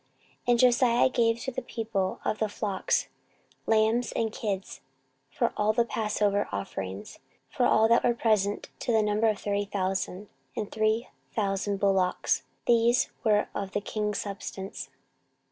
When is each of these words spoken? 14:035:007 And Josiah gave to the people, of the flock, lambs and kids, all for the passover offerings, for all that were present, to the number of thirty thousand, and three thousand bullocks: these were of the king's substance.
14:035:007 0.47 0.47
And 0.49 0.59
Josiah 0.59 1.09
gave 1.09 1.39
to 1.41 1.51
the 1.51 1.61
people, 1.61 2.19
of 2.25 2.39
the 2.39 2.49
flock, 2.49 2.91
lambs 3.67 4.11
and 4.13 4.33
kids, 4.33 4.81
all 5.55 5.73
for 5.73 5.73
the 5.79 5.85
passover 5.87 6.49
offerings, 6.51 7.19
for 7.51 7.67
all 7.67 7.87
that 7.87 8.03
were 8.03 8.15
present, 8.15 8.71
to 8.79 8.91
the 8.91 9.03
number 9.03 9.29
of 9.29 9.37
thirty 9.37 9.65
thousand, 9.65 10.29
and 10.57 10.71
three 10.71 11.09
thousand 11.35 11.79
bullocks: 11.79 12.41
these 12.65 13.11
were 13.23 13.49
of 13.53 13.73
the 13.73 13.81
king's 13.81 14.17
substance. 14.21 14.89